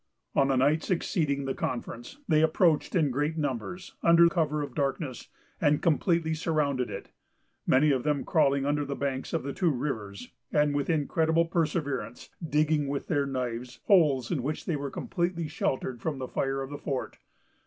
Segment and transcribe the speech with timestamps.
[0.35, 4.75] On the night succeeding the conference, they approached in great numbers, under cover of the
[4.75, 5.27] darkness,
[5.61, 7.11] and completely surrounded it;
[7.67, 12.31] many of them crawling under the banks of the two rivers, and, with incredible perseverance,
[12.43, 16.71] digging, with their knives, holes in which they were completely sheltered from the fire of
[16.71, 17.19] the fort.